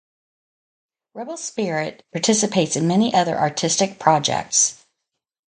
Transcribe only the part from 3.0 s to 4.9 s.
other artistic projects.